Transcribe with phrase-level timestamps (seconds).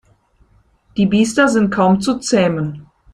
[0.97, 2.87] Die Biester sind kaum zu zähmen.